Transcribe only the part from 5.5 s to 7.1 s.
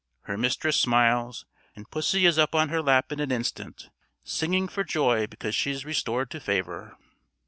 she is restored to favour.